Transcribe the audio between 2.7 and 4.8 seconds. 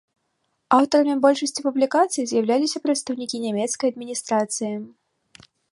прадстаўнікі нямецкай адміністрацыі.